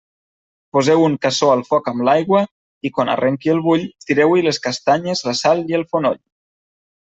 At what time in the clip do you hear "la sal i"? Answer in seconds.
5.31-5.81